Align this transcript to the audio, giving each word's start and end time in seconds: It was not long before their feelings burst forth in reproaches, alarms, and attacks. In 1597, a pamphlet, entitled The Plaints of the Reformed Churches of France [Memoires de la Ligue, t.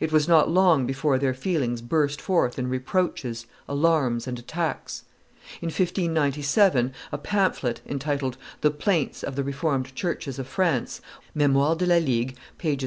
It 0.00 0.10
was 0.10 0.26
not 0.26 0.50
long 0.50 0.84
before 0.84 1.16
their 1.16 1.32
feelings 1.32 1.80
burst 1.80 2.20
forth 2.20 2.58
in 2.58 2.66
reproaches, 2.68 3.46
alarms, 3.68 4.26
and 4.26 4.36
attacks. 4.36 5.04
In 5.62 5.66
1597, 5.68 6.92
a 7.12 7.18
pamphlet, 7.18 7.80
entitled 7.86 8.36
The 8.62 8.72
Plaints 8.72 9.22
of 9.22 9.36
the 9.36 9.44
Reformed 9.44 9.94
Churches 9.94 10.40
of 10.40 10.48
France 10.48 11.00
[Memoires 11.36 11.78
de 11.78 11.86
la 11.86 11.98
Ligue, 11.98 12.36
t. 12.58 12.78